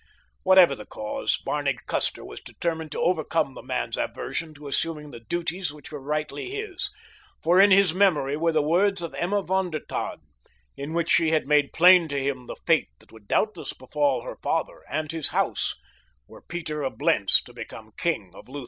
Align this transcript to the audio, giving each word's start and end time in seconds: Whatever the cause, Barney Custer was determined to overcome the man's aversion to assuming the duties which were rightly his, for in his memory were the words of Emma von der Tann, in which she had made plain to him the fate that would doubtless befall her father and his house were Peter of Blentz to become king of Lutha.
Whatever 0.41 0.73
the 0.73 0.87
cause, 0.87 1.37
Barney 1.45 1.77
Custer 1.85 2.25
was 2.25 2.41
determined 2.41 2.91
to 2.93 2.99
overcome 2.99 3.53
the 3.53 3.61
man's 3.61 3.97
aversion 3.99 4.51
to 4.55 4.67
assuming 4.67 5.11
the 5.11 5.19
duties 5.19 5.71
which 5.71 5.91
were 5.91 6.01
rightly 6.01 6.49
his, 6.49 6.89
for 7.43 7.61
in 7.61 7.69
his 7.69 7.93
memory 7.93 8.35
were 8.35 8.51
the 8.51 8.63
words 8.63 9.03
of 9.03 9.13
Emma 9.13 9.43
von 9.43 9.69
der 9.69 9.77
Tann, 9.87 10.17
in 10.75 10.95
which 10.95 11.11
she 11.11 11.29
had 11.29 11.45
made 11.45 11.71
plain 11.71 12.07
to 12.07 12.19
him 12.19 12.47
the 12.47 12.55
fate 12.65 12.89
that 12.97 13.11
would 13.11 13.27
doubtless 13.27 13.73
befall 13.73 14.23
her 14.23 14.37
father 14.41 14.81
and 14.89 15.11
his 15.11 15.27
house 15.27 15.75
were 16.27 16.41
Peter 16.41 16.81
of 16.81 16.97
Blentz 16.97 17.39
to 17.43 17.53
become 17.53 17.91
king 17.95 18.31
of 18.33 18.47
Lutha. 18.49 18.59